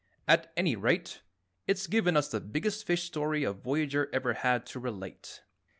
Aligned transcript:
At 0.27 0.51
any 0.57 0.75
rate, 0.75 1.21
it's 1.67 1.85
given 1.85 2.17
us 2.17 2.27
the 2.27 2.41
biggest 2.41 2.87
fish 2.87 3.03
story 3.03 3.43
a 3.43 3.53
voyager 3.53 4.09
ever 4.11 4.33
had 4.33 4.65
to 4.65 4.79
relate. 4.79 5.43